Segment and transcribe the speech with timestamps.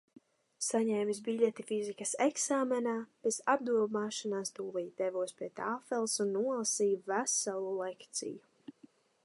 [0.67, 2.95] Saņēmis biļeti fizikas eksāmenā,
[3.27, 8.81] bez apdomāšanās, tūlīt devos pie tāfeles un nolasīju veselu lekciju.